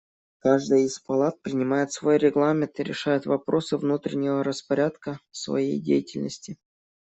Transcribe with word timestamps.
Каждая 0.39 0.79
из 0.79 0.97
палат 0.97 1.39
принимает 1.43 1.93
свой 1.93 2.17
регламент 2.17 2.79
и 2.79 2.83
решает 2.83 3.27
вопросы 3.27 3.77
внутреннего 3.77 4.43
распорядка 4.43 5.19
своей 5.29 5.79
деятельности. 5.79 6.57